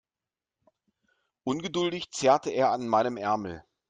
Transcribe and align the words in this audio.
Ungeduldig 1.43 2.09
zerrte 2.11 2.49
er 2.49 2.71
an 2.71 2.87
meinem 2.87 3.17
Ärmel. 3.17 3.63